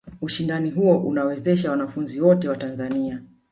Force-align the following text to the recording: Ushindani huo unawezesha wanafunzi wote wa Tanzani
Ushindani 0.21 0.69
huo 0.69 0.97
unawezesha 0.97 1.71
wanafunzi 1.71 2.21
wote 2.21 2.49
wa 2.49 2.55
Tanzani 2.57 3.17